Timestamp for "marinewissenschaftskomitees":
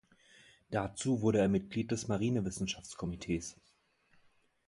2.07-3.55